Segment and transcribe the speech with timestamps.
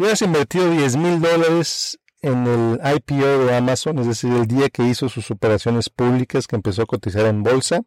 [0.00, 4.70] Si hubieras invertido 10 mil dólares en el IPO de Amazon, es decir, el día
[4.70, 7.82] que hizo sus operaciones públicas, que empezó a cotizar en bolsa,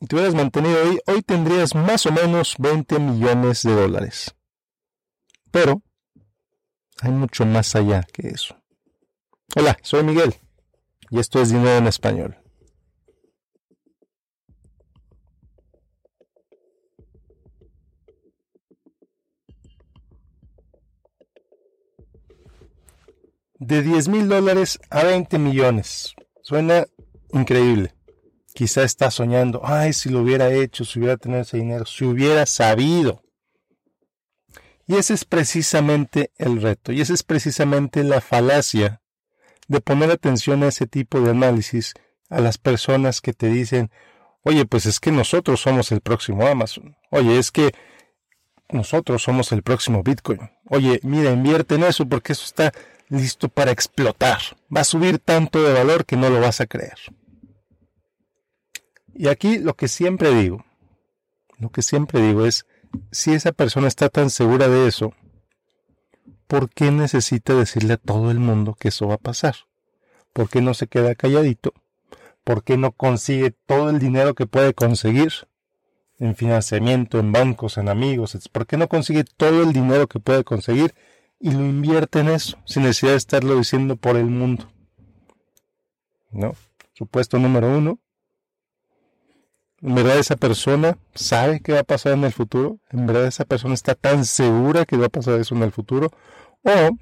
[0.00, 4.34] y te hubieras mantenido ahí, hoy tendrías más o menos 20 millones de dólares.
[5.50, 5.82] Pero
[7.02, 8.56] hay mucho más allá que eso.
[9.54, 10.36] Hola, soy Miguel
[11.10, 12.38] y esto es Dinero en Español.
[23.58, 26.14] De 10 mil dólares a 20 millones.
[26.42, 26.86] Suena
[27.32, 27.94] increíble.
[28.54, 32.46] Quizá está soñando, ay, si lo hubiera hecho, si hubiera tenido ese dinero, si hubiera
[32.46, 33.22] sabido.
[34.86, 39.02] Y ese es precisamente el reto, y esa es precisamente la falacia
[39.66, 41.94] de poner atención a ese tipo de análisis
[42.30, 43.90] a las personas que te dicen,
[44.42, 47.72] oye, pues es que nosotros somos el próximo Amazon, oye, es que
[48.68, 52.72] nosotros somos el próximo Bitcoin, oye, mira, invierte en eso porque eso está
[53.08, 54.40] listo para explotar,
[54.74, 56.98] va a subir tanto de valor que no lo vas a creer.
[59.14, 60.64] Y aquí lo que siempre digo,
[61.58, 62.66] lo que siempre digo es,
[63.10, 65.14] si esa persona está tan segura de eso,
[66.46, 69.54] ¿por qué necesita decirle a todo el mundo que eso va a pasar?
[70.32, 71.72] ¿Por qué no se queda calladito?
[72.44, 75.32] ¿Por qué no consigue todo el dinero que puede conseguir
[76.18, 78.38] en financiamiento, en bancos, en amigos?
[78.52, 80.94] ¿Por qué no consigue todo el dinero que puede conseguir
[81.38, 84.70] y lo invierte en eso sin necesidad de estarlo diciendo por el mundo?
[86.30, 86.54] ¿No?
[86.94, 87.98] Supuesto número uno.
[89.82, 92.78] ¿En verdad esa persona sabe qué va a pasar en el futuro?
[92.90, 96.10] ¿En verdad esa persona está tan segura que va a pasar eso en el futuro?
[96.62, 96.96] O,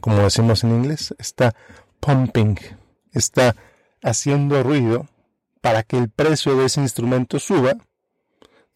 [0.00, 1.54] como decimos en inglés, está
[1.98, 2.56] pumping,
[3.12, 3.56] está
[4.02, 5.08] haciendo ruido
[5.60, 7.74] para que el precio de ese instrumento suba,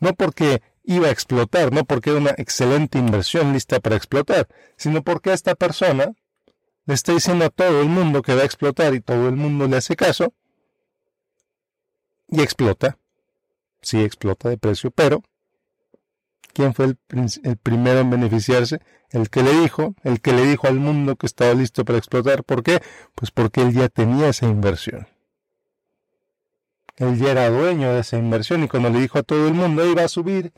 [0.01, 5.03] no porque iba a explotar, no porque era una excelente inversión lista para explotar, sino
[5.03, 6.13] porque esta persona
[6.87, 9.67] le está diciendo a todo el mundo que va a explotar y todo el mundo
[9.67, 10.35] le hace caso,
[12.29, 12.99] y explota.
[13.81, 15.23] Sí, explota de precio, pero
[16.53, 16.99] ¿quién fue el,
[17.43, 18.81] el, primero en beneficiarse?
[19.11, 22.45] El que le dijo, el que le dijo al mundo que estaba listo para explotar.
[22.45, 22.81] ¿Por qué?
[23.15, 25.07] Pues porque él ya tenía esa inversión.
[26.97, 29.85] Él ya era dueño de esa inversión y cuando le dijo a todo el mundo,
[29.87, 30.53] iba a subir,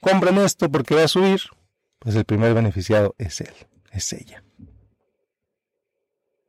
[0.00, 1.40] compren esto porque va a subir,
[1.98, 3.54] pues el primer beneficiado es él,
[3.92, 4.42] es ella.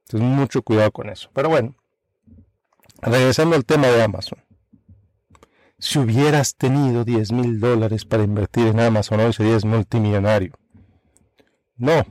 [0.05, 1.29] Entonces mucho cuidado con eso.
[1.33, 1.75] Pero bueno,
[3.01, 4.39] regresando al tema de Amazon
[5.81, 10.53] si hubieras tenido 10 mil dólares para invertir en Amazon, hoy serías multimillonario.
[11.75, 12.05] No,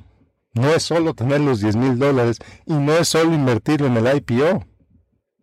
[0.54, 4.16] no es solo tener los 10 mil dólares y no es solo invertirlo en el
[4.16, 4.66] IPO.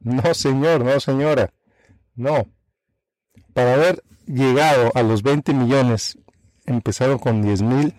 [0.01, 1.53] No, señor, no, señora.
[2.15, 2.45] No.
[3.53, 6.17] Para haber llegado a los 20 millones,
[6.65, 7.95] empezaron con 10 mil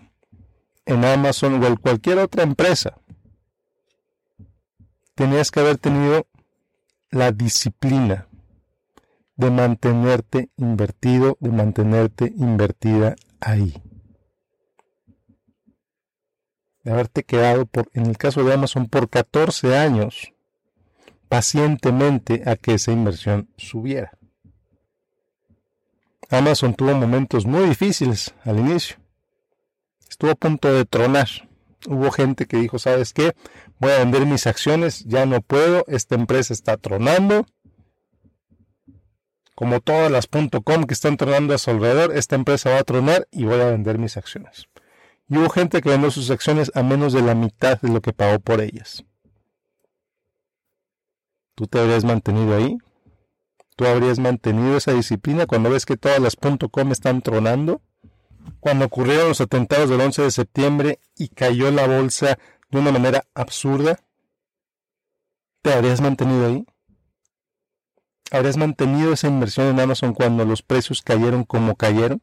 [0.85, 2.99] en Amazon o en cualquier otra empresa.
[5.15, 6.27] Tenías que haber tenido
[7.11, 8.27] la disciplina
[9.35, 13.73] de mantenerte invertido, de mantenerte invertida ahí.
[16.83, 20.33] De haberte quedado, por, en el caso de Amazon, por 14 años
[21.27, 24.18] pacientemente a que esa inversión subiera.
[26.29, 28.97] Amazon tuvo momentos muy difíciles al inicio.
[30.09, 31.27] Estuvo a punto de tronar.
[31.87, 33.33] Hubo gente que dijo, ¿sabes qué?
[33.79, 37.45] Voy a vender mis acciones, ya no puedo, esta empresa está tronando,
[39.59, 43.27] como todas las .com que están tronando a su alrededor, esta empresa va a tronar
[43.29, 44.69] y voy a vender mis acciones.
[45.27, 48.13] Y hubo gente que vendió sus acciones a menos de la mitad de lo que
[48.13, 49.03] pagó por ellas.
[51.55, 52.77] ¿Tú te habrías mantenido ahí?
[53.79, 57.81] ¿Tú habrías mantenido esa disciplina cuando ves que todas las .com están tronando?
[58.59, 62.37] Cuando ocurrieron los atentados del 11 de septiembre y cayó la bolsa
[62.69, 63.97] de una manera absurda,
[65.61, 66.65] ¿te habrías mantenido ahí?
[68.31, 72.21] ¿Habrías mantenido esa inversión en Amazon cuando los precios cayeron como cayeron?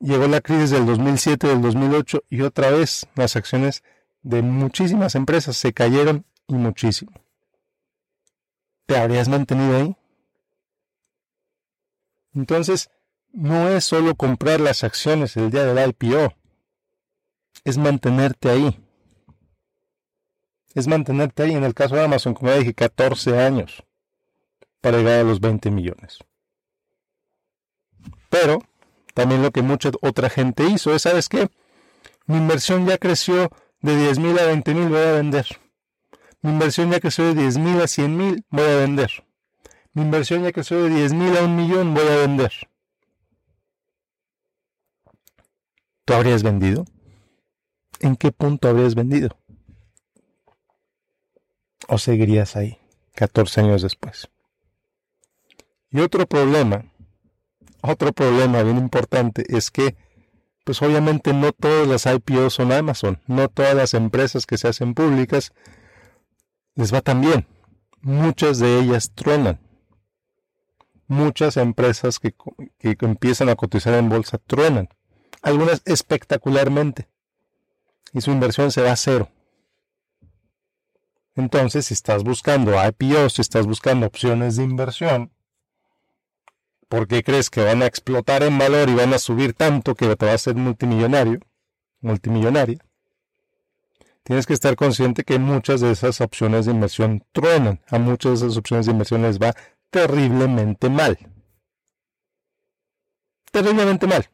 [0.00, 3.82] Llegó la crisis del 2007, del 2008 y otra vez las acciones
[4.22, 7.21] de muchísimas empresas se cayeron y muchísimo.
[8.92, 9.96] ¿Te habrías mantenido ahí?
[12.34, 12.90] Entonces,
[13.32, 16.34] no es solo comprar las acciones el día del IPO,
[17.64, 18.78] es mantenerte ahí.
[20.74, 23.82] Es mantenerte ahí, en el caso de Amazon, como ya dije, 14 años
[24.82, 26.18] para llegar a los 20 millones.
[28.28, 28.58] Pero
[29.14, 31.48] también lo que mucha otra gente hizo es, ¿sabes qué?
[32.26, 33.50] Mi inversión ya creció
[33.80, 35.61] de 10 mil a 20 mil, voy a vender.
[36.42, 39.24] Mi inversión ya creció de 10 mil a 100 mil, voy a vender.
[39.92, 42.52] Mi inversión ya creció de 10 mil a un millón, voy a vender.
[46.04, 46.84] ¿Tú habrías vendido?
[48.00, 49.38] ¿En qué punto habrías vendido?
[51.86, 52.78] ¿O seguirías ahí
[53.14, 54.28] 14 años después?
[55.90, 56.86] Y otro problema,
[57.82, 59.96] otro problema bien importante es que,
[60.64, 64.94] pues obviamente no todas las IPOs son Amazon, no todas las empresas que se hacen
[64.94, 65.52] públicas
[66.74, 67.46] les va tan bien.
[68.00, 69.60] Muchas de ellas truenan.
[71.06, 72.34] Muchas empresas que,
[72.78, 74.88] que empiezan a cotizar en bolsa truenan.
[75.42, 77.08] Algunas espectacularmente.
[78.12, 79.30] Y su inversión se va a cero.
[81.34, 85.32] Entonces, si estás buscando IPOs, si estás buscando opciones de inversión,
[86.92, 90.14] ¿Por qué crees que van a explotar en valor y van a subir tanto que
[90.14, 91.40] te va a hacer multimillonario,
[92.02, 92.84] multimillonaria?
[94.24, 97.80] Tienes que estar consciente que muchas de esas opciones de inversión truenan.
[97.88, 99.54] A muchas de esas opciones de inversión les va
[99.90, 101.18] terriblemente mal.
[103.50, 104.28] Terriblemente mal.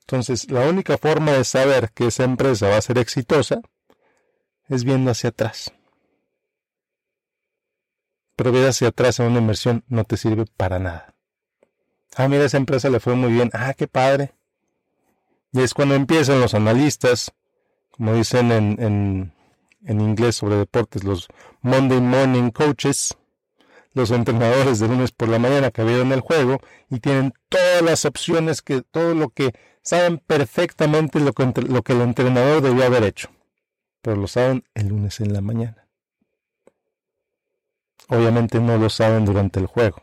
[0.00, 3.60] Entonces, la única forma de saber que esa empresa va a ser exitosa
[4.68, 5.72] es viendo hacia atrás
[8.42, 11.14] pero ver hacia atrás en una inversión no te sirve para nada.
[12.16, 13.50] Ah, mira, esa empresa le fue muy bien.
[13.52, 14.34] Ah, qué padre.
[15.52, 17.32] Y es cuando empiezan los analistas,
[18.02, 19.32] como dicen en, en,
[19.84, 21.28] en inglés sobre deportes, los
[21.60, 23.16] Monday Morning Coaches,
[23.94, 26.58] los entrenadores de lunes por la mañana que vieron el juego
[26.90, 29.52] y tienen todas las opciones, que todo lo que
[29.82, 33.30] saben perfectamente lo que, lo el entrenador debió haber hecho,
[34.00, 35.86] pero lo saben el lunes en la mañana
[38.08, 40.02] obviamente no lo saben durante el juego.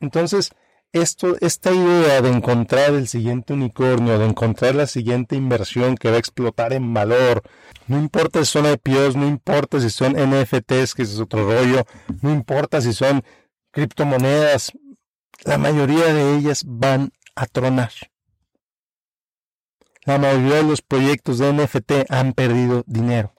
[0.00, 0.50] Entonces,
[0.94, 6.16] esto, esta idea de encontrar el siguiente unicornio, de encontrar la siguiente inversión que va
[6.16, 7.42] a explotar en valor,
[7.86, 11.84] no importa si son IPOs, no importa si son NFTs, que es otro rollo,
[12.22, 13.22] no importa si son
[13.72, 14.72] criptomonedas,
[15.44, 17.90] la mayoría de ellas van a tronar.
[20.04, 23.34] La mayoría de los proyectos de NFT han perdido dinero.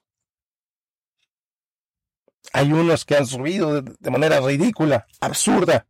[2.53, 5.87] Hay unos que han subido de, manera ridícula, absurda.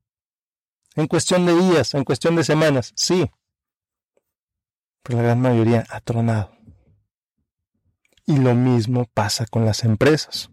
[0.95, 3.29] En cuestión de días, en cuestión de semanas, sí.
[5.03, 6.51] Pero la gran mayoría ha tronado.
[8.25, 10.49] Y lo mismo pasa con las empresas.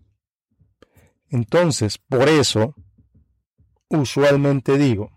[1.31, 2.75] Entonces, por eso,
[3.89, 5.11] usualmente digo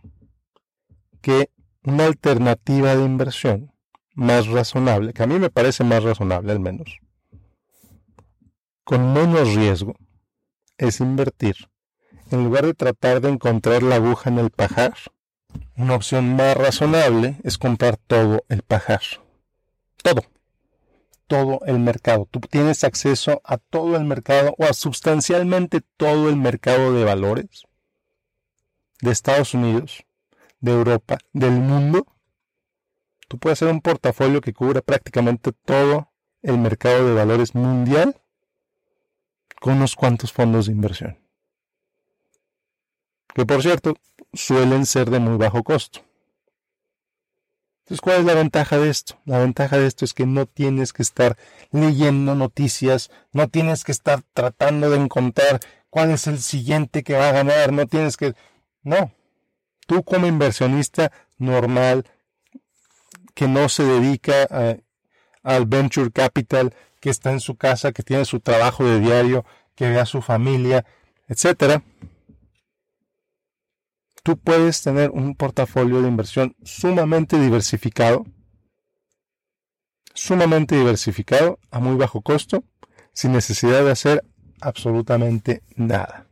[1.21, 1.49] que
[1.83, 3.73] una alternativa de inversión
[4.13, 6.99] más razonable, que a mí me parece más razonable al menos,
[8.83, 9.95] con menos riesgo,
[10.77, 11.55] es invertir.
[12.31, 14.93] En lugar de tratar de encontrar la aguja en el pajar,
[15.77, 19.01] una opción más razonable es comprar todo el pajar.
[20.01, 20.23] Todo.
[21.27, 22.27] Todo el mercado.
[22.29, 27.65] Tú tienes acceso a todo el mercado o a sustancialmente todo el mercado de valores
[29.01, 30.05] de Estados Unidos,
[30.59, 32.05] de Europa, del mundo.
[33.27, 36.11] Tú puedes hacer un portafolio que cubra prácticamente todo
[36.41, 38.21] el mercado de valores mundial
[39.59, 41.24] con unos cuantos fondos de inversión.
[43.35, 43.95] Que por cierto,
[44.33, 45.99] suelen ser de muy bajo costo.
[47.79, 49.19] Entonces, ¿cuál es la ventaja de esto?
[49.25, 51.37] La ventaja de esto es que no tienes que estar
[51.69, 55.59] leyendo noticias, no tienes que estar tratando de encontrar
[55.89, 58.33] cuál es el siguiente que va a ganar, no tienes que...
[58.81, 59.11] No,
[59.85, 62.05] tú como inversionista normal,
[63.33, 64.47] que no se dedica
[65.43, 69.45] al venture capital, que está en su casa, que tiene su trabajo de diario,
[69.75, 70.85] que ve a su familia,
[71.27, 71.83] etc.
[74.25, 78.25] Tú puedes tener un portafolio de inversión sumamente diversificado,
[80.15, 82.63] sumamente diversificado a muy bajo costo,
[83.13, 84.25] sin necesidad de hacer
[84.61, 86.25] absolutamente nada.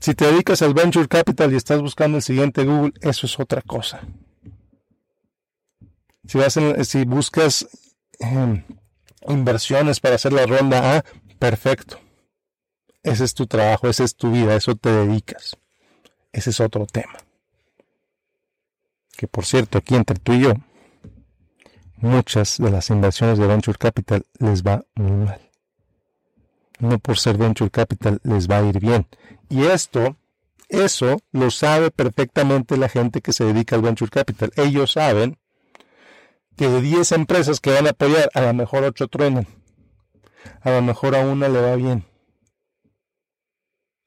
[0.00, 3.60] Si te dedicas al venture capital y estás buscando el siguiente Google, eso es otra
[3.60, 4.00] cosa.
[6.24, 7.66] Si, buscas
[8.18, 8.64] Em,
[9.28, 11.04] inversiones para hacer la ronda A,
[11.38, 12.00] perfecto.
[13.02, 15.58] Ese es tu trabajo, esa es tu vida, eso te dedicas.
[16.36, 17.16] Ese es otro tema.
[19.16, 20.52] Que por cierto, aquí entre tú y yo,
[21.96, 25.40] muchas de las inversiones de Venture Capital les va muy mal.
[26.78, 29.08] No por ser Venture Capital les va a ir bien.
[29.48, 30.18] Y esto,
[30.68, 34.52] eso lo sabe perfectamente la gente que se dedica al Venture Capital.
[34.56, 35.38] Ellos saben
[36.54, 39.46] que de 10 empresas que van a apoyar, a lo mejor 8 truenan.
[40.60, 42.04] A lo mejor a una le va bien.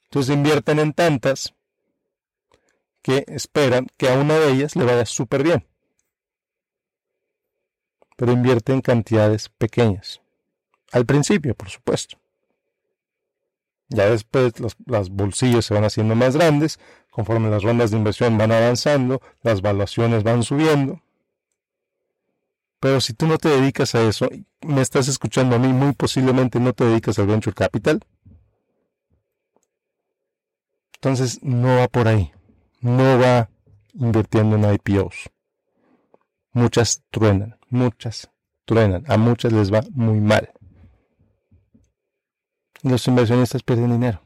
[0.04, 1.56] Entonces invierten en tantas
[3.10, 5.66] que esperan que a una de ellas le vaya súper bien.
[8.16, 10.22] Pero invierten en cantidades pequeñas.
[10.92, 12.18] Al principio, por supuesto.
[13.88, 18.38] Ya después los, los, bolsillos se van haciendo más grandes, conforme las rondas de inversión
[18.38, 21.02] van avanzando, las valuaciones van subiendo.
[22.80, 24.30] Pero si tú no te dedicas a eso,
[24.62, 28.06] me estás escuchando a mí, muy posiblemente no te dedicas al venture capital.
[30.94, 32.32] Entonces no va por ahí.
[32.82, 33.50] No va
[33.94, 35.30] invirtiendo en IPOs.
[36.54, 38.32] Muchas truenan, muchas
[38.66, 39.04] truenan.
[39.08, 40.52] A muchas les va muy mal.
[42.82, 44.22] Los inversionistas pierden dinero.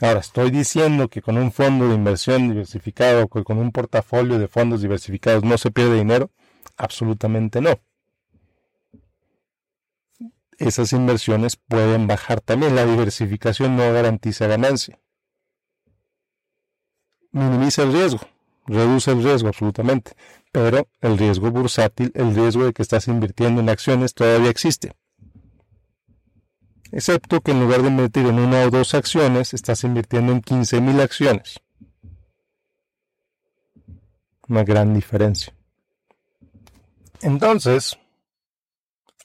[0.00, 4.82] Ahora, estoy diciendo que con un fondo de inversión diversificado, con un portafolio de fondos
[4.82, 6.30] diversificados no se pierde dinero.
[6.76, 7.78] Absolutamente no.
[10.58, 12.74] Esas inversiones pueden bajar también.
[12.74, 14.98] La diversificación no garantiza ganancia.
[17.34, 18.20] Minimiza el riesgo,
[18.66, 20.12] reduce el riesgo absolutamente,
[20.50, 24.96] pero el riesgo bursátil, el riesgo de que estás invirtiendo en acciones todavía existe
[26.94, 31.00] excepto que en lugar de invertir en una o dos acciones, estás invirtiendo en 15.000
[31.00, 31.60] acciones.
[34.48, 35.52] Una gran diferencia.
[37.20, 37.98] Entonces,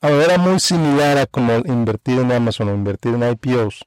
[0.02, 3.86] ahora muy similar a como invertir en Amazon o invertir en IPOs.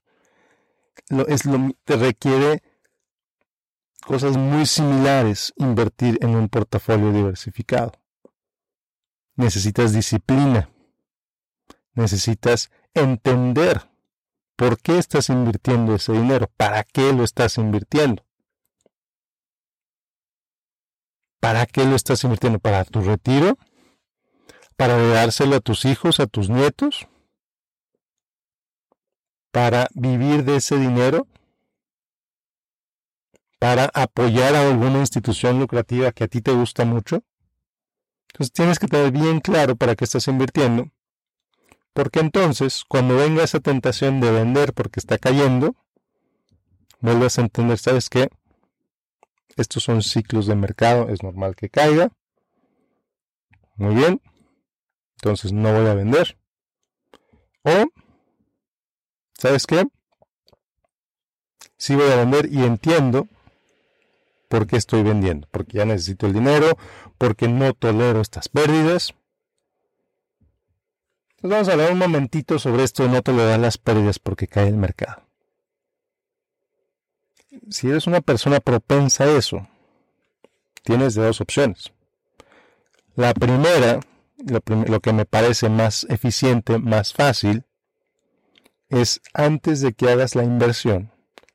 [1.27, 2.63] Es lo, te requiere
[4.03, 7.93] cosas muy similares invertir en un portafolio diversificado.
[9.37, 10.71] Necesitas disciplina.
[11.95, 13.89] Necesitas entender
[14.57, 18.25] por qué estás invirtiendo ese dinero, para qué lo estás invirtiendo.
[21.41, 22.61] ¿Para qué lo estás invirtiendo?
[22.61, 23.59] ¿Para tu retiro?
[24.77, 27.09] ¿Para dárselo a tus hijos, a tus nietos?
[29.51, 31.27] ¿Para vivir de ese dinero?
[33.63, 37.23] ¿Para apoyar a alguna institución lucrativa que a ti te gusta mucho?
[38.29, 40.91] Entonces tienes que tener bien claro para qué estás invirtiendo
[41.93, 45.77] porque entonces, cuando venga esa tentación de vender porque está cayendo,
[47.01, 48.29] vuelves a entender, ¿sabes qué?
[49.57, 52.11] Estos son ciclos de mercado, es normal que caiga.
[53.77, 54.23] Muy bien.
[55.17, 56.39] Entonces no voy a vender.
[57.65, 57.85] O,
[59.35, 59.85] ¿sabes qué?
[61.77, 63.29] Sí voy a vender y entiendo
[64.53, 65.49] por qué estoy vendiendo.
[65.51, 66.77] Porque ya necesito el dinero,
[67.17, 69.15] porque no tolero estas pérdidas
[71.41, 74.77] vamos a hablar un momentito sobre esto de no tolerar las pérdidas porque cae el
[74.77, 75.23] mercado.
[77.71, 79.67] Si eres una persona propensa a eso,
[80.83, 81.93] tienes dos opciones.
[83.15, 84.01] La primera,
[84.37, 87.65] lo, que me parece más eficiente, más fácil,
[88.91, 91.11] es antes de que hagas la inversión,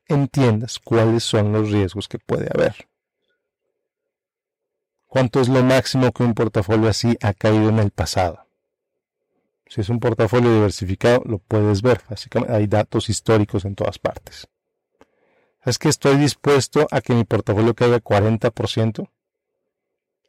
[0.08, 2.87] entiendas cuáles son los riesgos que puede haber.
[5.08, 8.46] ¿Cuánto es lo máximo que un portafolio así ha caído en el pasado?
[9.66, 12.02] Si es un portafolio diversificado, lo puedes ver.
[12.08, 14.48] Básicamente hay datos históricos en todas partes.
[15.64, 19.08] ¿Es que estoy dispuesto a que mi portafolio caiga 40%?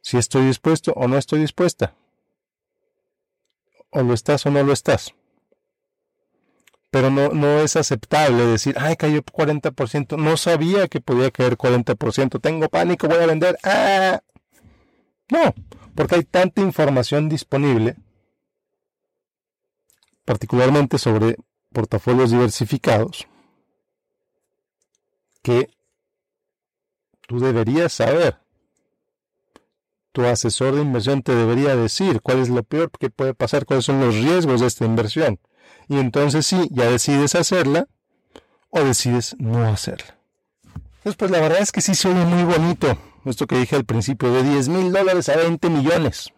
[0.02, 1.94] Si estoy dispuesto o no estoy dispuesta.
[3.90, 5.14] O lo estás o no lo estás.
[6.90, 10.16] Pero no, no es aceptable decir, ay, cayó 40%.
[10.16, 12.40] No sabía que podía caer 40%.
[12.40, 13.58] Tengo pánico, voy a vender.
[13.62, 14.20] ¡Ah!
[15.30, 15.54] No,
[15.94, 17.96] porque hay tanta información disponible
[20.30, 21.36] particularmente sobre
[21.72, 23.26] portafolios diversificados,
[25.42, 25.70] que
[27.26, 28.38] tú deberías saber.
[30.12, 33.86] Tu asesor de inversión te debería decir cuál es lo peor que puede pasar, cuáles
[33.86, 35.40] son los riesgos de esta inversión.
[35.88, 37.88] Y entonces sí, ya decides hacerla
[38.68, 40.16] o decides no hacerla.
[40.98, 44.32] Entonces, pues la verdad es que sí suena muy bonito esto que dije al principio,
[44.32, 46.32] de 10 mil dólares a 20 millones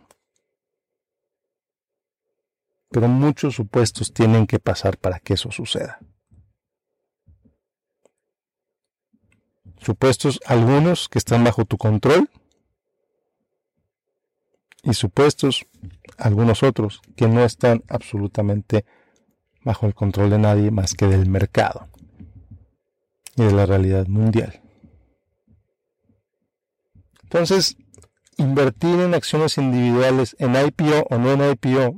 [2.92, 5.98] pero muchos supuestos tienen que pasar para que eso suceda.
[9.78, 12.28] Supuestos algunos que están bajo tu control
[14.84, 15.66] y supuestos
[16.18, 18.84] algunos otros que no están absolutamente
[19.64, 21.88] bajo el control de nadie más que del mercado
[23.36, 24.61] y de la realidad mundial.
[27.32, 27.78] Entonces,
[28.36, 31.96] invertir en acciones individuales en IPO o no en IPO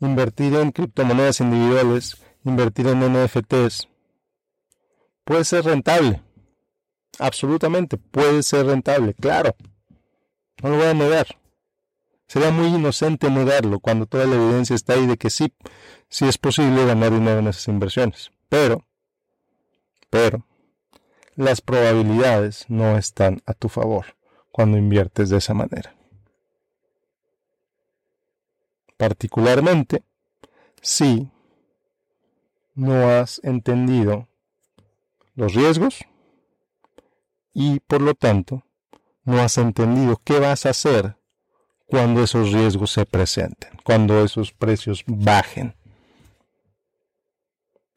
[0.00, 3.88] invertir en criptomonedas individuales, invertir en NFTs,
[5.24, 6.22] puede ser rentable.
[7.18, 9.54] Absolutamente, puede ser rentable, claro.
[10.62, 11.26] No lo voy a negar.
[12.26, 15.52] Sería muy inocente negarlo cuando toda la evidencia está ahí de que sí,
[16.08, 18.30] sí es posible ganar dinero en esas inversiones.
[18.48, 18.86] Pero,
[20.08, 20.46] pero,
[21.34, 24.17] las probabilidades no están a tu favor
[24.58, 25.94] cuando inviertes de esa manera.
[28.98, 30.02] particularmente
[30.82, 31.30] si
[32.74, 34.26] no has entendido
[35.36, 36.00] los riesgos
[37.54, 38.64] y por lo tanto
[39.22, 41.16] no has entendido qué vas a hacer
[41.86, 45.76] cuando esos riesgos se presenten, cuando esos precios bajen.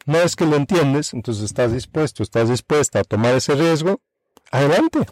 [0.06, 4.00] No es que lo entiendes, entonces estás dispuesto, estás dispuesta a tomar ese riesgo,
[4.52, 5.08] adelante.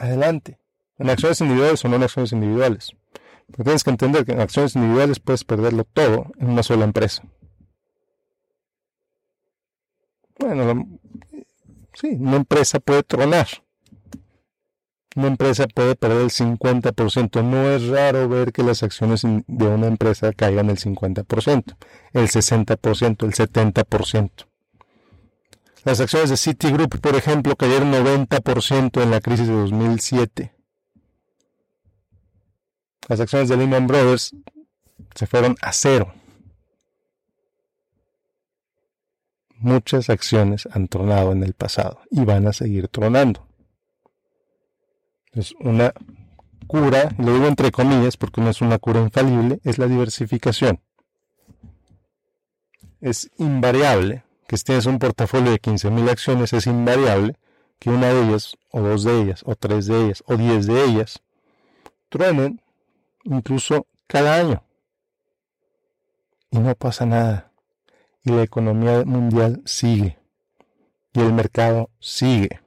[0.00, 0.58] Adelante.
[0.98, 2.92] En acciones individuales o no en acciones individuales.
[3.50, 7.22] Pero tienes que entender que en acciones individuales puedes perderlo todo en una sola empresa.
[10.38, 10.88] Bueno,
[11.92, 13.46] sí, una empresa puede tronar.
[15.16, 17.42] Una empresa puede perder el 50%.
[17.44, 21.76] No es raro ver que las acciones de una empresa caigan el 50%,
[22.14, 24.49] el 60%, el 70%.
[25.84, 30.54] Las acciones de Citigroup, por ejemplo, cayeron 90% en la crisis de 2007.
[33.08, 34.34] Las acciones de Lehman Brothers
[35.14, 36.12] se fueron a cero.
[39.56, 43.46] Muchas acciones han tronado en el pasado y van a seguir tronando.
[45.32, 45.92] Es una
[46.66, 50.80] cura, lo digo entre comillas porque no es una cura infalible, es la diversificación.
[53.00, 57.36] Es invariable que tienes un portafolio de 15.000 acciones, es invariable
[57.78, 60.84] que una de ellas, o dos de ellas, o tres de ellas, o diez de
[60.86, 61.22] ellas,
[62.08, 62.60] truenen
[63.22, 64.64] incluso cada año.
[66.50, 67.52] Y no pasa nada.
[68.24, 70.18] Y la economía mundial sigue.
[71.12, 72.60] Y el mercado sigue.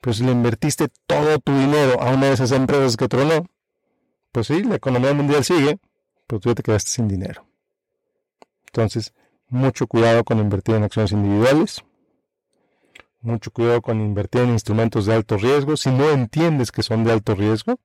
[0.00, 3.46] Pero si le invertiste todo tu dinero a una de esas empresas que tronó,
[4.30, 5.80] pues sí, la economía mundial sigue,
[6.28, 7.44] pero tú ya te quedaste sin dinero.
[8.66, 9.12] Entonces,
[9.48, 11.84] mucho cuidado con invertir en acciones individuales,
[13.20, 15.76] mucho cuidado con invertir en instrumentos de alto riesgo.
[15.76, 17.78] Si no entiendes que son de alto riesgo,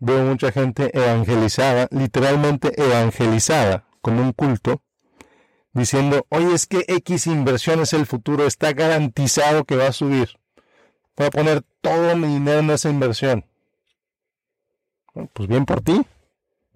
[0.00, 4.82] veo mucha gente evangelizada, literalmente evangelizada, con un culto,
[5.72, 10.30] diciendo, oye, es que X inversión es el futuro, está garantizado que va a subir.
[11.16, 13.44] Voy a poner todo mi dinero en esa inversión.
[15.32, 16.00] pues bien por ti.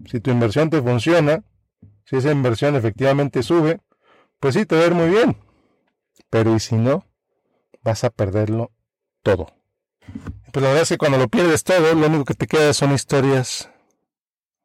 [0.05, 1.43] Si tu inversión te funciona,
[2.05, 3.81] si esa inversión efectivamente sube,
[4.39, 5.37] pues sí, te va a ir muy bien.
[6.29, 7.05] Pero y si no,
[7.81, 8.71] vas a perderlo
[9.21, 9.47] todo.
[10.51, 12.93] Pues la verdad es que cuando lo pierdes todo, lo único que te queda son
[12.93, 13.69] historias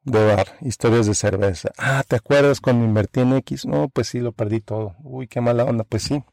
[0.03, 1.71] de bar, historias de cerveza.
[1.77, 3.65] Ah, ¿te acuerdas cuando invertí en X?
[3.65, 4.95] No, pues sí, lo perdí todo.
[5.03, 6.23] Uy, qué mala onda, pues sí.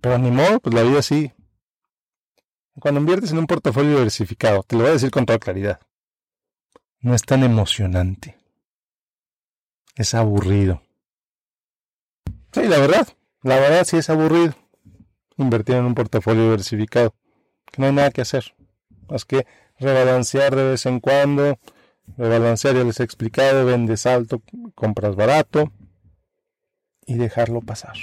[0.00, 1.32] Pero ni modo, pues la vida sí,
[2.78, 5.80] cuando inviertes en un portafolio diversificado, te lo voy a decir con toda claridad,
[7.00, 8.38] no es tan emocionante.
[9.98, 10.80] Es aburrido.
[12.52, 13.08] Sí, la verdad,
[13.42, 14.54] la verdad sí es aburrido
[15.36, 17.14] invertir en un portafolio diversificado,
[17.66, 18.54] que no hay nada que hacer,
[19.08, 19.44] más que
[19.78, 21.58] rebalancear de vez en cuando,
[22.16, 24.40] rebalancear ya les he explicado, vendes alto,
[24.76, 25.72] compras barato
[27.04, 27.96] y dejarlo pasar.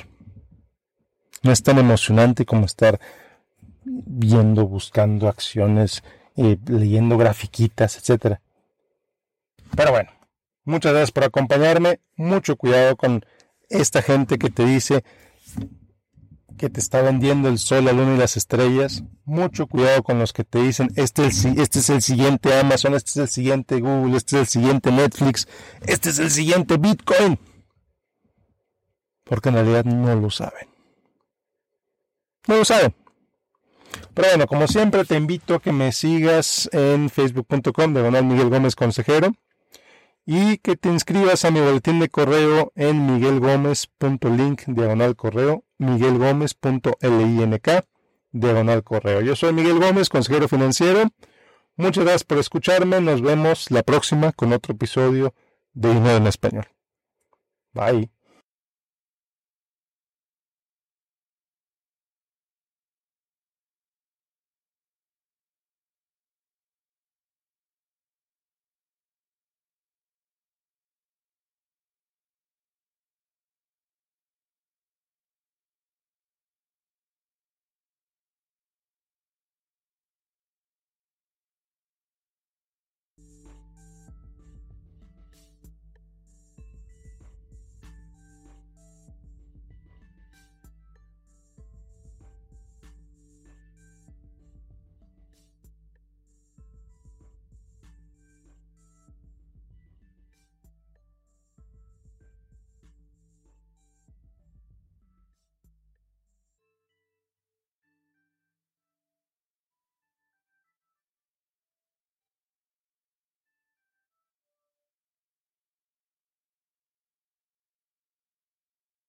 [1.44, 3.00] No es tan emocionante como estar
[3.86, 6.04] viendo, buscando acciones,
[6.36, 8.42] eh, leyendo grafiquitas, etcétera.
[9.76, 10.15] Pero bueno,
[10.66, 12.02] muchas gracias por acompañarme.
[12.18, 13.26] Mucho cuidado con
[13.70, 15.04] esta gente que te dice
[16.58, 19.04] que te está vendiendo el sol, la luna y las estrellas.
[19.26, 22.94] Mucho cuidado con los que te dicen, este es, el, este es el siguiente Amazon,
[22.94, 25.48] este es el siguiente Google, este es el siguiente Netflix,
[25.86, 27.40] este es el siguiente Bitcoin.
[29.24, 30.68] Porque en realidad no lo saben.
[32.48, 32.94] No lo saben.
[34.14, 38.76] Pero bueno, como siempre te invito a que me sigas en facebook.com diagonal Miguel Gómez
[38.76, 39.34] Consejero
[40.26, 47.68] y que te inscribas a mi boletín de correo en miguelgomez.link diagonal correo miguelgomez.link
[48.32, 49.22] diagonal correo.
[49.22, 51.04] Yo soy Miguel Gómez, consejero financiero.
[51.78, 53.02] Muchas gracias por escucharme.
[53.02, 55.34] Nos vemos la próxima con otro episodio
[55.74, 56.68] de Dinero en Español.
[57.74, 58.15] Bye.